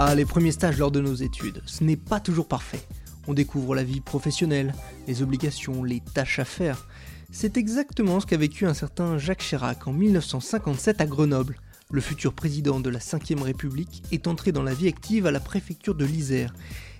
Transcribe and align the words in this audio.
Ah, 0.00 0.14
les 0.14 0.24
premiers 0.24 0.52
stages 0.52 0.78
lors 0.78 0.92
de 0.92 1.00
nos 1.00 1.16
études, 1.16 1.60
ce 1.66 1.82
n'est 1.82 1.96
pas 1.96 2.20
toujours 2.20 2.46
parfait. 2.46 2.86
On 3.26 3.34
découvre 3.34 3.74
la 3.74 3.82
vie 3.82 4.00
professionnelle, 4.00 4.72
les 5.08 5.22
obligations, 5.22 5.82
les 5.82 5.98
tâches 5.98 6.38
à 6.38 6.44
faire. 6.44 6.86
C'est 7.32 7.56
exactement 7.56 8.20
ce 8.20 8.26
qu'a 8.26 8.36
vécu 8.36 8.64
un 8.64 8.74
certain 8.74 9.18
Jacques 9.18 9.42
Chirac 9.42 9.88
en 9.88 9.92
1957 9.92 11.00
à 11.00 11.06
Grenoble. 11.06 11.56
Le 11.90 12.00
futur 12.00 12.32
président 12.32 12.78
de 12.78 12.90
la 12.90 13.00
5ème 13.00 13.42
République 13.42 14.04
est 14.12 14.28
entré 14.28 14.52
dans 14.52 14.62
la 14.62 14.72
vie 14.72 14.86
active 14.86 15.26
à 15.26 15.32
la 15.32 15.40
préfecture 15.40 15.96
de 15.96 16.04
l'Isère. 16.04 16.54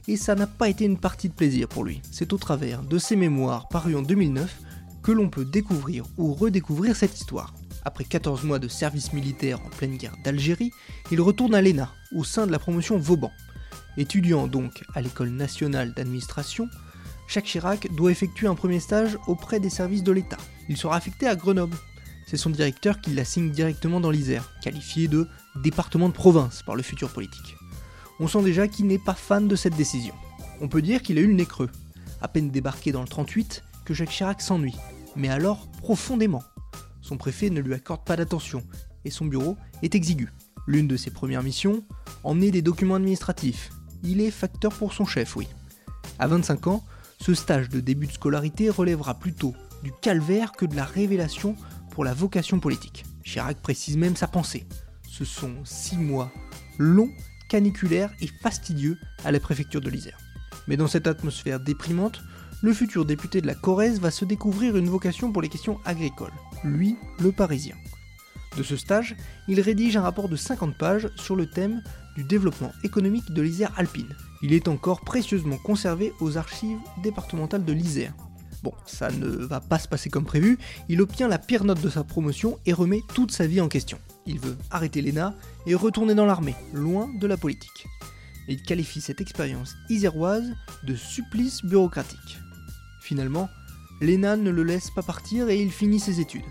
Et 0.09 0.17
ça 0.17 0.35
n'a 0.35 0.49
pas 0.49 0.69
été 0.69 0.85
une 0.85 0.99
partie 0.99 1.29
de 1.29 1.35
plaisir 1.35 1.69
pour 1.69 1.85
lui. 1.85 2.01
C'est 2.11 2.33
au 2.33 2.37
travers 2.37 2.83
de 2.83 2.99
ses 2.99 3.15
mémoires 3.15 3.69
parus 3.69 3.95
en 3.95 4.03
2009 4.03 4.61
que 5.05 5.13
l'on 5.13 5.31
peut 5.31 5.45
découvrir 5.45 6.05
ou 6.17 6.35
redécouvrir 6.35 6.97
cette 6.97 7.17
histoire. 7.17 7.55
Après 7.85 8.05
14 8.05 8.45
mois 8.45 8.59
de 8.59 8.69
service 8.69 9.13
militaire 9.13 9.61
en 9.65 9.69
pleine 9.69 9.97
guerre 9.97 10.17
d'Algérie, 10.25 10.73
il 11.11 11.21
retourne 11.21 11.55
à 11.55 11.63
l'ENA, 11.63 11.93
au 12.15 12.25
sein 12.25 12.47
de 12.47 12.53
la 12.53 12.59
promotion 12.59 12.99
Vauban. 12.99 13.33
Étudiant 13.97 14.47
donc 14.47 14.85
à 14.95 15.01
l'école 15.01 15.31
nationale 15.31 15.93
d'administration, 15.95 16.69
Jacques 17.29 17.47
Chirac 17.47 17.89
doit 17.95 18.11
effectuer 18.11 18.47
un 18.47 18.55
premier 18.55 18.81
stage 18.81 19.19
auprès 19.27 19.61
des 19.61 19.71
services 19.71 20.03
de 20.03 20.13
l'État. 20.13 20.39
Il 20.69 20.77
sera 20.77 20.97
affecté 20.97 21.27
à 21.27 21.37
Grenoble. 21.37 21.77
C'est 22.27 22.37
son 22.37 22.51
directeur 22.51 23.01
qui 23.01 23.15
l'assigne 23.15 23.51
directement 23.51 24.01
dans 24.01 24.11
l'Isère, 24.11 24.53
qualifié 24.63 25.09
de 25.09 25.27
département 25.63 26.09
de 26.09 26.15
province 26.15 26.63
par 26.63 26.75
le 26.75 26.83
futur 26.83 27.11
politique. 27.11 27.57
On 28.21 28.29
sent 28.29 28.43
déjà 28.43 28.69
qu'il 28.69 28.87
n'est 28.87 28.99
pas 28.99 29.15
fan 29.15 29.49
de 29.49 29.57
cette 29.57 29.77
décision. 29.77 30.15
On 30.61 30.69
peut 30.69 30.83
dire 30.83 31.03
qu'il 31.03 31.19
a 31.19 31.21
eu 31.21 31.27
le 31.27 31.35
nez 31.35 31.47
creux. 31.47 31.71
À 32.21 32.29
peine 32.29 32.51
débarqué 32.51 32.93
dans 32.93 33.03
le 33.03 33.09
38, 33.09 33.63
que 33.85 33.95
Jacques 33.95 34.11
Chirac 34.11 34.43
s'ennuie, 34.43 34.77
mais 35.17 35.29
alors 35.29 35.69
profondément. 35.83 36.43
Son 37.09 37.17
préfet 37.17 37.49
ne 37.49 37.63
lui 37.63 37.73
accorde 37.73 38.05
pas 38.05 38.17
d'attention, 38.17 38.63
et 39.07 39.11
son 39.11 39.25
bureau 39.25 39.57
est 39.83 39.95
exigu. 39.95 40.31
L'une 40.67 40.87
de 40.87 40.99
ses 40.99 41.11
premières 41.11 41.43
missions, 41.43 41.83
emmener 42.23 42.51
des 42.51 42.61
documents 42.61 42.97
administratifs. 42.97 43.71
Il 44.03 44.21
est 44.21 44.31
facteur 44.31 44.75
pour 44.75 44.93
son 44.93 45.07
chef, 45.07 45.35
oui. 45.35 45.49
À 46.19 46.27
25 46.27 46.67
ans, 46.67 46.85
ce 47.19 47.33
stage 47.33 47.71
de 47.71 47.81
début 47.81 48.09
de 48.09 48.13
scolarité 48.13 48.69
relèvera 48.69 49.15
plutôt 49.15 49.55
du 49.83 49.91
calvaire 50.03 50.53
que 50.53 50.67
de 50.67 50.77
la 50.77 50.85
révélation 50.85 51.57
pour 51.93 52.05
la 52.05 52.13
vocation 52.13 52.61
politique. 52.61 53.07
Chirac 53.25 53.57
précise 53.63 53.97
même 53.97 54.15
sa 54.15 54.29
pensée. 54.29 54.67
Ce 55.09 55.25
sont 55.25 55.55
six 55.65 55.97
mois 55.97 56.31
longs, 56.77 57.11
caniculaires 57.49 58.13
et 58.21 58.29
fastidieux 58.43 58.99
à 59.25 59.33
la 59.33 59.41
préfecture 59.41 59.81
de 59.81 59.89
l'Isère. 59.89 60.19
Mais 60.67 60.77
dans 60.77 60.89
cette 60.89 61.07
atmosphère 61.07 61.59
déprimante, 61.59 62.21
le 62.61 62.73
futur 62.73 63.05
député 63.05 63.41
de 63.41 63.47
la 63.47 63.55
Corrèze 63.55 64.01
va 64.01 64.11
se 64.11 64.25
découvrir 64.25 64.77
une 64.77 64.89
vocation 64.89 65.33
pour 65.33 65.43
les 65.43 65.49
questions 65.49 65.79
agricoles. 65.85 66.33
Lui, 66.65 66.97
le 67.21 67.31
Parisien. 67.31 67.77
De 68.57 68.63
ce 68.63 68.77
stage, 68.77 69.15
il 69.47 69.61
rédige 69.61 69.97
un 69.97 70.03
rapport 70.03 70.29
de 70.29 70.35
50 70.35 70.77
pages 70.77 71.09
sur 71.17 71.37
le 71.37 71.47
thème 71.47 71.83
du 72.17 72.25
développement 72.25 72.73
économique 72.83 73.31
de 73.33 73.43
l'Isère 73.43 73.73
alpine. 73.77 74.17
Il 74.43 74.53
est 74.53 74.67
encore 74.67 75.03
précieusement 75.03 75.59
conservé 75.59 76.13
aux 76.21 76.37
archives 76.37 76.79
départementales 77.03 77.65
de 77.65 77.73
l'Isère. 77.73 78.15
Bon, 78.65 78.73
ça 78.87 79.13
ne 79.13 79.29
va 79.29 79.61
pas 79.61 79.79
se 79.79 79.87
passer 79.87 80.11
comme 80.11 80.25
prévu, 80.25 80.59
il 80.89 81.01
obtient 81.01 81.29
la 81.29 81.39
pire 81.39 81.63
note 81.63 81.81
de 81.81 81.89
sa 81.89 82.03
promotion 82.03 82.59
et 82.67 82.73
remet 82.73 83.03
toute 83.15 83.31
sa 83.31 83.47
vie 83.47 83.61
en 83.61 83.69
question. 83.69 83.99
Il 84.27 84.41
veut 84.41 84.57
arrêter 84.73 85.01
l'ENA 85.01 85.35
et 85.67 85.77
retourner 85.77 86.17
dans 86.17 86.27
l'armée, 86.27 86.57
loin 86.73 87.09
de 87.21 87.27
la 87.29 87.37
politique. 87.37 87.87
Il 88.49 88.61
qualifie 88.63 89.01
cette 89.01 89.21
expérience 89.21 89.77
iséroise 89.89 90.53
de 90.83 90.97
supplice 90.97 91.65
bureaucratique. 91.65 92.39
Finalement, 93.09 93.49
l'ENA 94.03 94.37
ne 94.37 94.51
le 94.51 94.63
laisse 94.63 94.91
pas 94.91 95.03
partir 95.03 95.49
et 95.49 95.63
il 95.63 95.73
finit 95.73 95.99
ses 95.99 96.21
études. 96.21 96.45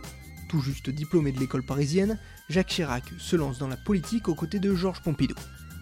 Tout 0.49 0.59
juste 0.59 0.89
diplômé 0.89 1.31
de 1.31 1.39
l'école 1.39 1.63
parisienne, 1.63 2.17
Jacques 2.49 2.69
Chirac 2.69 3.03
se 3.19 3.35
lance 3.35 3.59
dans 3.59 3.67
la 3.67 3.77
politique 3.77 4.27
aux 4.27 4.33
côtés 4.33 4.57
de 4.57 4.73
Georges 4.73 5.03
Pompidou. 5.03 5.35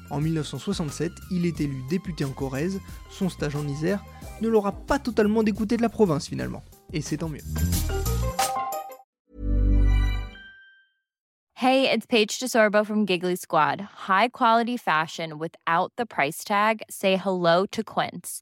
En 0.09 0.19
1967, 0.19 1.13
il 1.31 1.45
est 1.45 1.61
élu 1.61 1.81
député 1.89 2.25
en 2.25 2.31
Corrèze, 2.31 2.81
son 3.09 3.29
stage 3.29 3.55
en 3.55 3.65
Isère 3.69 4.03
ne 4.41 4.49
l'aura 4.49 4.73
pas 4.73 4.99
totalement 4.99 5.43
dégoûté 5.43 5.77
de 5.77 5.81
la 5.81 5.87
province 5.87 6.27
finalement. 6.27 6.61
Et 6.91 6.99
c'est 6.99 7.19
tant 7.19 7.29
mieux. 7.29 7.39
Hey, 11.55 11.89
it's 11.89 12.05
Paige 12.05 12.37
DeSorbo 12.37 12.83
from 12.83 13.07
Giggly 13.07 13.37
Squad. 13.37 13.87
High 14.09 14.27
quality 14.27 14.75
fashion 14.75 15.39
without 15.39 15.93
the 15.95 16.05
price 16.05 16.43
tag? 16.43 16.81
Say 16.89 17.15
hello 17.15 17.65
to 17.71 17.81
Quince. 17.81 18.41